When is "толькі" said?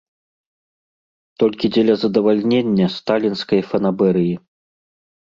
1.43-1.69